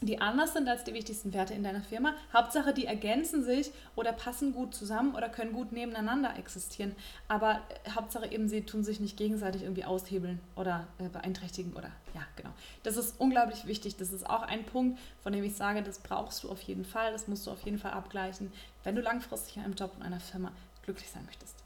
die 0.00 0.20
anders 0.20 0.52
sind 0.52 0.68
als 0.68 0.84
die 0.84 0.94
wichtigsten 0.94 1.32
Werte 1.32 1.54
in 1.54 1.64
deiner 1.64 1.82
Firma. 1.82 2.14
Hauptsache, 2.32 2.72
die 2.72 2.86
ergänzen 2.86 3.42
sich 3.42 3.72
oder 3.96 4.12
passen 4.12 4.52
gut 4.52 4.74
zusammen 4.74 5.14
oder 5.14 5.28
können 5.28 5.52
gut 5.52 5.72
nebeneinander 5.72 6.36
existieren. 6.36 6.94
Aber 7.26 7.62
äh, 7.84 7.90
Hauptsache 7.90 8.30
eben, 8.30 8.48
sie 8.48 8.62
tun 8.62 8.84
sich 8.84 9.00
nicht 9.00 9.16
gegenseitig 9.16 9.62
irgendwie 9.62 9.84
aushebeln 9.84 10.40
oder 10.54 10.86
äh, 10.98 11.08
beeinträchtigen 11.08 11.72
oder 11.72 11.90
ja, 12.14 12.22
genau. 12.36 12.50
Das 12.84 12.96
ist 12.96 13.20
unglaublich 13.20 13.66
wichtig. 13.66 13.96
Das 13.96 14.12
ist 14.12 14.28
auch 14.28 14.42
ein 14.42 14.64
Punkt, 14.64 14.98
von 15.22 15.32
dem 15.32 15.42
ich 15.42 15.56
sage, 15.56 15.82
das 15.82 15.98
brauchst 15.98 16.44
du 16.44 16.48
auf 16.48 16.62
jeden 16.62 16.84
Fall. 16.84 17.10
Das 17.12 17.26
musst 17.26 17.46
du 17.46 17.50
auf 17.50 17.62
jeden 17.62 17.78
Fall 17.78 17.92
abgleichen, 17.92 18.52
wenn 18.84 18.94
du 18.94 19.02
langfristig 19.02 19.56
in 19.56 19.64
einem 19.64 19.74
Job 19.74 19.92
in 19.96 20.04
einer 20.04 20.20
Firma 20.20 20.52
glücklich 20.84 21.10
sein 21.10 21.24
möchtest. 21.26 21.56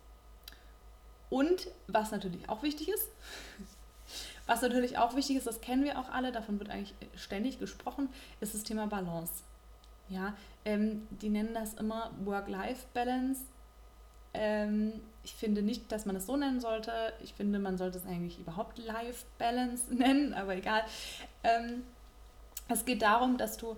Und 1.28 1.68
was 1.86 2.10
natürlich 2.10 2.48
auch 2.48 2.62
wichtig 2.62 2.88
ist, 2.88 3.08
was 4.46 4.62
natürlich 4.62 4.98
auch 4.98 5.14
wichtig 5.14 5.36
ist, 5.36 5.46
das 5.46 5.60
kennen 5.60 5.84
wir 5.84 5.98
auch 5.98 6.08
alle, 6.08 6.32
davon 6.32 6.58
wird 6.58 6.70
eigentlich 6.70 6.94
ständig 7.14 7.58
gesprochen, 7.58 8.08
ist 8.40 8.54
das 8.54 8.64
Thema 8.64 8.86
Balance. 8.86 9.32
Ja, 10.08 10.34
ähm, 10.64 11.06
die 11.10 11.28
nennen 11.28 11.54
das 11.54 11.74
immer 11.74 12.10
Work-Life-Balance. 12.24 13.40
Ähm, 14.34 15.00
ich 15.24 15.34
finde 15.34 15.62
nicht, 15.62 15.90
dass 15.92 16.06
man 16.06 16.16
es 16.16 16.26
so 16.26 16.36
nennen 16.36 16.60
sollte. 16.60 16.92
Ich 17.22 17.34
finde, 17.34 17.58
man 17.58 17.78
sollte 17.78 17.98
es 17.98 18.06
eigentlich 18.06 18.38
überhaupt 18.38 18.78
Life-Balance 18.78 19.94
nennen, 19.94 20.34
aber 20.34 20.56
egal. 20.56 20.84
Ähm, 21.44 21.84
es 22.68 22.84
geht 22.84 23.02
darum, 23.02 23.38
dass 23.38 23.56
du 23.56 23.76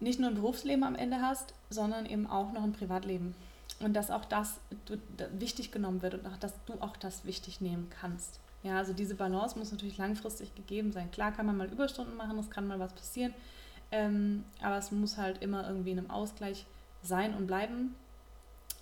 nicht 0.00 0.20
nur 0.20 0.30
ein 0.30 0.34
Berufsleben 0.34 0.84
am 0.84 0.94
Ende 0.94 1.20
hast, 1.20 1.54
sondern 1.70 2.06
eben 2.06 2.26
auch 2.26 2.52
noch 2.52 2.62
ein 2.62 2.72
Privatleben. 2.72 3.34
Und 3.80 3.94
dass 3.94 4.10
auch 4.10 4.24
das 4.24 4.60
wichtig 5.38 5.70
genommen 5.70 6.02
wird 6.02 6.14
und 6.14 6.26
auch, 6.26 6.36
dass 6.36 6.52
du 6.66 6.74
auch 6.80 6.96
das 6.96 7.24
wichtig 7.24 7.60
nehmen 7.60 7.90
kannst. 8.00 8.40
Ja, 8.62 8.78
also 8.78 8.92
diese 8.92 9.14
Balance 9.14 9.58
muss 9.58 9.70
natürlich 9.70 9.98
langfristig 9.98 10.54
gegeben 10.54 10.92
sein. 10.92 11.10
Klar 11.10 11.32
kann 11.32 11.46
man 11.46 11.56
mal 11.56 11.68
Überstunden 11.68 12.16
machen, 12.16 12.38
es 12.38 12.50
kann 12.50 12.66
mal 12.66 12.80
was 12.80 12.92
passieren, 12.92 13.32
ähm, 13.90 14.44
aber 14.60 14.78
es 14.78 14.90
muss 14.90 15.16
halt 15.16 15.42
immer 15.42 15.66
irgendwie 15.68 15.92
in 15.92 15.98
einem 15.98 16.10
Ausgleich 16.10 16.66
sein 17.02 17.34
und 17.34 17.46
bleiben. 17.46 17.94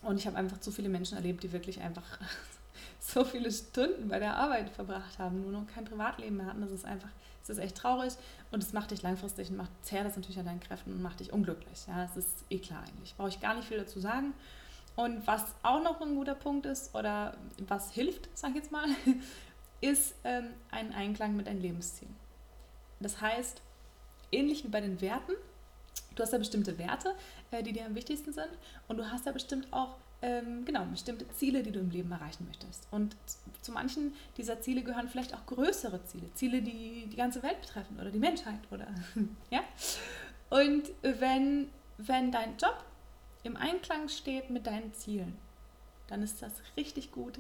Und 0.03 0.19
ich 0.19 0.27
habe 0.27 0.37
einfach 0.37 0.61
zu 0.61 0.71
viele 0.71 0.89
Menschen 0.89 1.17
erlebt, 1.17 1.43
die 1.43 1.53
wirklich 1.53 1.81
einfach 1.81 2.19
so 3.01 3.25
viele 3.25 3.51
Stunden 3.51 4.09
bei 4.09 4.19
der 4.19 4.37
Arbeit 4.37 4.71
verbracht 4.71 5.19
haben, 5.19 5.43
nur 5.43 5.53
noch 5.53 5.67
kein 5.67 5.85
Privatleben 5.85 6.39
mehr 6.39 6.47
hatten. 6.47 6.63
Das 6.63 6.71
ist 6.71 6.85
einfach, 6.85 7.09
es 7.43 7.51
ist 7.51 7.59
echt 7.59 7.77
traurig 7.77 8.15
und 8.51 8.63
es 8.63 8.73
macht 8.73 8.91
dich 8.91 9.03
langfristig 9.03 9.51
und 9.51 9.57
macht, 9.57 9.71
zehrt 9.83 10.07
das 10.07 10.17
natürlich 10.17 10.39
an 10.39 10.47
deinen 10.47 10.61
Kräften 10.61 10.93
und 10.93 11.03
macht 11.03 11.21
dich 11.21 11.33
unglücklich. 11.33 11.87
Ja, 11.87 12.03
das 12.07 12.17
ist 12.17 12.45
eh 12.51 12.59
klar 12.59 12.83
eigentlich. 12.89 13.15
Brauche 13.17 13.29
ich 13.29 13.41
gar 13.41 13.55
nicht 13.55 13.69
viel 13.69 13.79
dazu 13.79 14.01
sagen. 14.01 14.33
Und 14.97 15.27
was 15.27 15.45
auch 15.63 15.83
noch 15.83 16.01
ein 16.01 16.15
guter 16.15 16.35
Punkt 16.35 16.65
ist 16.65 16.95
oder 16.95 17.37
was 17.69 17.93
hilft, 17.93 18.31
sag 18.35 18.51
ich 18.51 18.57
jetzt 18.57 18.73
mal, 18.73 18.87
ist 19.87 20.15
ähm, 20.25 20.49
ein 20.71 20.93
Einklang 20.93 21.37
mit 21.37 21.47
deinem 21.47 21.61
Lebensziel. 21.61 22.09
Das 23.01 23.21
heißt, 23.21 23.63
ähnlich 24.33 24.65
wie 24.65 24.69
bei 24.69 24.81
den 24.81 25.01
Werten, 25.01 25.33
du 26.15 26.23
hast 26.23 26.33
ja 26.33 26.39
bestimmte 26.39 26.79
Werte, 26.79 27.15
äh, 27.51 27.63
die 27.63 27.73
dir 27.73 27.87
am 27.87 27.95
wichtigsten 27.95 28.33
sind 28.33 28.51
und 28.89 28.97
du 28.97 29.11
hast 29.11 29.27
ja 29.27 29.33
bestimmt 29.33 29.73
auch 29.73 29.97
ähm, 30.23 30.65
genau, 30.65 30.85
bestimmte 30.87 31.29
Ziele, 31.31 31.63
die 31.63 31.71
du 31.71 31.79
im 31.79 31.91
Leben 31.91 32.11
erreichen 32.11 32.47
möchtest. 32.47 32.89
Und 32.91 33.17
zu 33.61 33.71
manchen 33.71 34.15
dieser 34.37 34.61
Ziele 34.61 34.83
gehören 34.83 35.09
vielleicht 35.09 35.35
auch 35.35 35.45
größere 35.47 36.03
Ziele, 36.05 36.33
Ziele, 36.35 36.63
die 36.63 37.07
die 37.07 37.17
ganze 37.17 37.43
Welt 37.43 37.61
betreffen 37.61 37.99
oder 38.01 38.11
die 38.11 38.19
Menschheit 38.19 38.61
oder 38.71 38.87
ja. 39.51 39.61
Und 40.49 40.91
wenn, 41.03 41.69
wenn 41.99 42.33
dein 42.33 42.57
Job 42.57 42.85
im 43.43 43.57
Einklang 43.57 44.09
steht 44.09 44.51
mit 44.51 44.67
deinen 44.67 44.93
Zielen, 44.95 45.37
dann 46.09 46.23
ist 46.23 46.41
das 46.41 46.53
richtig 46.77 47.13
gut 47.13 47.39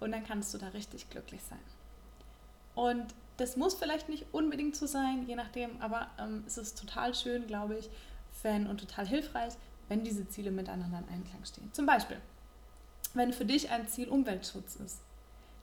und 0.00 0.12
dann 0.12 0.24
kannst 0.24 0.52
du 0.52 0.58
da 0.58 0.68
richtig 0.68 1.08
glücklich 1.08 1.40
sein. 1.42 1.58
Und 2.78 3.12
das 3.38 3.56
muss 3.56 3.74
vielleicht 3.74 4.08
nicht 4.08 4.26
unbedingt 4.30 4.76
so 4.76 4.86
sein, 4.86 5.24
je 5.26 5.34
nachdem, 5.34 5.82
aber 5.82 6.06
ähm, 6.16 6.44
es 6.46 6.58
ist 6.58 6.78
total 6.78 7.12
schön, 7.12 7.48
glaube 7.48 7.76
ich, 7.76 7.90
wenn 8.44 8.68
und 8.68 8.78
total 8.78 9.04
hilfreich, 9.04 9.54
wenn 9.88 10.04
diese 10.04 10.28
Ziele 10.28 10.52
miteinander 10.52 11.00
in 11.00 11.12
Einklang 11.12 11.44
stehen. 11.44 11.72
Zum 11.72 11.86
Beispiel, 11.86 12.18
wenn 13.14 13.32
für 13.32 13.44
dich 13.44 13.70
ein 13.70 13.88
Ziel 13.88 14.08
Umweltschutz 14.08 14.76
ist, 14.76 15.00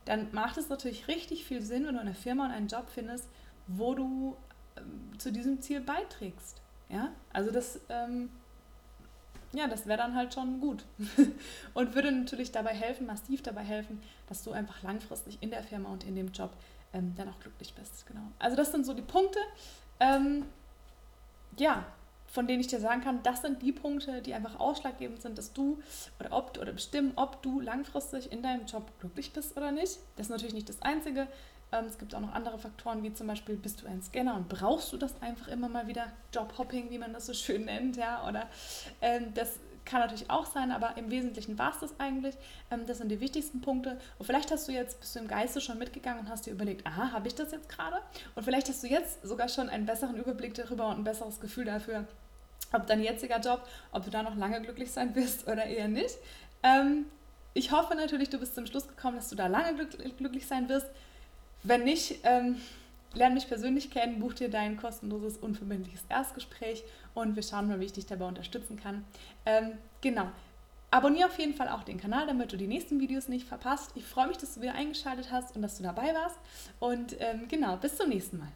dann 0.04 0.28
macht 0.32 0.58
es 0.58 0.68
natürlich 0.68 1.08
richtig 1.08 1.46
viel 1.46 1.62
Sinn, 1.62 1.86
wenn 1.86 1.94
du 1.94 2.00
eine 2.02 2.12
Firma 2.12 2.44
und 2.44 2.50
einen 2.50 2.68
Job 2.68 2.90
findest, 2.92 3.30
wo 3.66 3.94
du 3.94 4.36
ähm, 4.76 5.18
zu 5.18 5.32
diesem 5.32 5.62
Ziel 5.62 5.80
beiträgst. 5.80 6.60
Ja, 6.90 7.12
also 7.32 7.50
das, 7.50 7.80
ähm, 7.88 8.28
ja, 9.54 9.68
das 9.68 9.86
wäre 9.86 9.96
dann 9.96 10.14
halt 10.14 10.34
schon 10.34 10.60
gut 10.60 10.84
und 11.72 11.94
würde 11.94 12.12
natürlich 12.12 12.52
dabei 12.52 12.74
helfen, 12.74 13.06
massiv 13.06 13.42
dabei 13.42 13.62
helfen, 13.62 14.02
dass 14.28 14.44
du 14.44 14.52
einfach 14.52 14.82
langfristig 14.82 15.38
in 15.40 15.50
der 15.50 15.62
Firma 15.62 15.88
und 15.88 16.04
in 16.04 16.14
dem 16.14 16.30
Job 16.30 16.50
ähm, 16.96 17.14
dann 17.16 17.28
auch 17.28 17.38
glücklich 17.40 17.74
bist. 17.74 18.06
Genau. 18.06 18.22
Also 18.38 18.56
das 18.56 18.72
sind 18.72 18.86
so 18.86 18.94
die 18.94 19.02
Punkte, 19.02 19.38
ähm, 20.00 20.46
ja, 21.58 21.84
von 22.28 22.46
denen 22.46 22.60
ich 22.60 22.66
dir 22.66 22.80
sagen 22.80 23.02
kann, 23.02 23.22
das 23.22 23.42
sind 23.42 23.62
die 23.62 23.72
Punkte, 23.72 24.20
die 24.20 24.34
einfach 24.34 24.58
ausschlaggebend 24.58 25.22
sind, 25.22 25.38
dass 25.38 25.52
du 25.52 25.80
oder 26.18 26.32
ob 26.32 26.58
oder 26.58 26.72
bestimmen, 26.72 27.12
ob 27.16 27.42
du 27.42 27.60
langfristig 27.60 28.32
in 28.32 28.42
deinem 28.42 28.66
Job 28.66 28.90
glücklich 29.00 29.32
bist 29.32 29.56
oder 29.56 29.72
nicht. 29.72 29.98
Das 30.16 30.26
ist 30.26 30.30
natürlich 30.30 30.54
nicht 30.54 30.68
das 30.68 30.82
Einzige. 30.82 31.28
Ähm, 31.72 31.86
es 31.86 31.98
gibt 31.98 32.14
auch 32.14 32.20
noch 32.20 32.32
andere 32.32 32.58
Faktoren, 32.58 33.02
wie 33.02 33.12
zum 33.12 33.26
Beispiel, 33.26 33.56
bist 33.56 33.82
du 33.82 33.86
ein 33.86 34.02
Scanner 34.02 34.34
und 34.34 34.48
brauchst 34.48 34.92
du 34.92 34.96
das 34.96 35.20
einfach 35.22 35.48
immer 35.48 35.68
mal 35.68 35.86
wieder? 35.86 36.12
Jobhopping, 36.32 36.90
wie 36.90 36.98
man 36.98 37.12
das 37.12 37.26
so 37.26 37.34
schön 37.34 37.64
nennt, 37.64 37.96
ja, 37.96 38.26
oder 38.28 38.48
ähm, 39.00 39.32
das 39.34 39.58
kann 39.86 40.00
natürlich 40.00 40.28
auch 40.28 40.44
sein, 40.44 40.72
aber 40.72 40.96
im 40.96 41.10
Wesentlichen 41.10 41.58
war 41.58 41.72
es 41.72 41.78
das 41.80 41.98
eigentlich. 41.98 42.34
Ähm, 42.70 42.86
das 42.86 42.98
sind 42.98 43.08
die 43.08 43.20
wichtigsten 43.20 43.60
Punkte. 43.60 43.98
Und 44.18 44.26
vielleicht 44.26 44.50
hast 44.50 44.68
du 44.68 44.72
jetzt, 44.72 45.00
bist 45.00 45.14
du 45.14 45.20
im 45.20 45.28
Geiste 45.28 45.60
schon 45.60 45.78
mitgegangen 45.78 46.20
und 46.20 46.28
hast 46.28 46.44
dir 46.46 46.50
überlegt, 46.50 46.86
aha, 46.86 47.12
habe 47.12 47.28
ich 47.28 47.34
das 47.34 47.52
jetzt 47.52 47.68
gerade? 47.68 47.96
Und 48.34 48.42
vielleicht 48.42 48.68
hast 48.68 48.82
du 48.82 48.88
jetzt 48.88 49.26
sogar 49.26 49.48
schon 49.48 49.68
einen 49.70 49.86
besseren 49.86 50.16
Überblick 50.16 50.54
darüber 50.54 50.88
und 50.88 50.98
ein 50.98 51.04
besseres 51.04 51.40
Gefühl 51.40 51.64
dafür, 51.64 52.04
ob 52.72 52.86
dein 52.86 53.02
jetziger 53.02 53.40
Job, 53.40 53.66
ob 53.92 54.04
du 54.04 54.10
da 54.10 54.22
noch 54.22 54.36
lange 54.36 54.60
glücklich 54.60 54.90
sein 54.90 55.14
wirst 55.14 55.46
oder 55.48 55.64
eher 55.64 55.88
nicht. 55.88 56.16
Ähm, 56.62 57.06
ich 57.54 57.72
hoffe 57.72 57.94
natürlich, 57.94 58.28
du 58.28 58.38
bist 58.38 58.54
zum 58.54 58.66
Schluss 58.66 58.86
gekommen, 58.86 59.16
dass 59.16 59.30
du 59.30 59.36
da 59.36 59.46
lange 59.46 59.86
glücklich 60.18 60.46
sein 60.46 60.68
wirst. 60.68 60.88
Wenn 61.62 61.84
nicht, 61.84 62.20
lerne 63.16 63.34
mich 63.34 63.48
persönlich 63.48 63.90
kennen, 63.90 64.20
buch 64.20 64.34
dir 64.34 64.48
dein 64.48 64.76
kostenloses, 64.76 65.38
unverbindliches 65.38 66.04
Erstgespräch 66.08 66.84
und 67.14 67.36
wir 67.36 67.42
schauen 67.42 67.68
mal, 67.68 67.80
wie 67.80 67.86
ich 67.86 67.92
dich 67.92 68.06
dabei 68.06 68.26
unterstützen 68.26 68.78
kann. 68.78 69.04
Ähm, 69.44 69.72
genau. 70.00 70.28
Abonniere 70.90 71.28
auf 71.28 71.38
jeden 71.38 71.54
Fall 71.54 71.68
auch 71.68 71.82
den 71.82 71.98
Kanal, 71.98 72.26
damit 72.26 72.52
du 72.52 72.56
die 72.56 72.68
nächsten 72.68 73.00
Videos 73.00 73.28
nicht 73.28 73.46
verpasst. 73.46 73.90
Ich 73.96 74.04
freue 74.04 74.28
mich, 74.28 74.38
dass 74.38 74.54
du 74.54 74.62
wieder 74.62 74.74
eingeschaltet 74.74 75.32
hast 75.32 75.56
und 75.56 75.62
dass 75.62 75.76
du 75.76 75.82
dabei 75.82 76.14
warst. 76.14 76.38
Und 76.78 77.16
ähm, 77.20 77.48
genau, 77.48 77.76
bis 77.76 77.96
zum 77.96 78.08
nächsten 78.08 78.38
Mal. 78.38 78.52